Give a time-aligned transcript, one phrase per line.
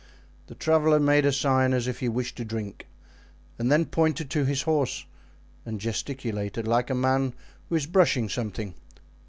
[0.47, 2.87] The traveler made a sign as if he wished to drink,
[3.59, 5.05] and then pointed to his horse
[5.63, 7.33] and gesticulated like a man
[7.69, 8.73] who is brushing something.